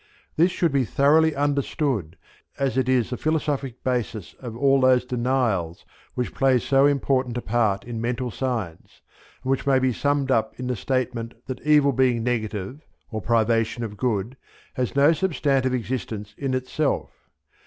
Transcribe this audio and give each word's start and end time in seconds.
This 0.35 0.49
should 0.51 0.71
be 0.71 0.83
thoroughly 0.83 1.35
understood 1.35 2.17
as 2.57 2.75
it 2.75 2.89
is 2.89 3.11
the 3.11 3.17
philosophic 3.17 3.83
basis 3.83 4.33
of 4.39 4.57
all 4.57 4.81
those 4.81 5.05
"denials" 5.05 5.85
which 6.15 6.33
play 6.33 6.57
so 6.57 6.87
important 6.87 7.37
a, 7.37 7.41
part 7.43 7.83
in 7.83 8.01
Mental 8.01 8.31
Science, 8.31 9.01
and 9.43 9.51
which 9.51 9.67
may 9.67 9.77
be 9.77 9.93
summed 9.93 10.31
up 10.31 10.59
in 10.59 10.65
the 10.65 10.75
statement 10.75 11.35
that 11.45 11.61
evil 11.61 11.91
being 11.91 12.23
negative, 12.23 12.81
or 13.11 13.21
privation 13.21 13.83
of 13.83 13.95
good, 13.95 14.37
has 14.73 14.95
no 14.95 15.13
substantive 15.13 15.75
existence 15.75 16.33
in 16.35 16.55
itself. 16.55 17.11